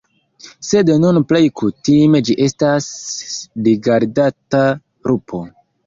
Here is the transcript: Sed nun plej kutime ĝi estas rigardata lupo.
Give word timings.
Sed 0.69 0.89
nun 1.03 1.19
plej 1.33 1.41
kutime 1.61 2.23
ĝi 2.31 2.39
estas 2.47 2.89
rigardata 3.71 4.67
lupo. 4.71 5.49